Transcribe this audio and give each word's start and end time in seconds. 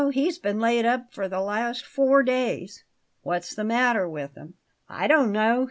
He's 0.13 0.39
been 0.39 0.59
laid 0.59 0.83
up 0.83 1.13
for 1.13 1.27
the 1.27 1.41
last 1.41 1.85
four 1.85 2.23
days." 2.23 2.83
"What's 3.21 3.53
the 3.53 3.63
matter 3.63 4.09
with 4.09 4.33
him?" 4.33 4.55
"I 4.89 5.05
don't 5.05 5.31
know. 5.31 5.59